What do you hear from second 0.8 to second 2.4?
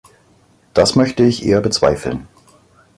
möchte ich eher bezweifeln.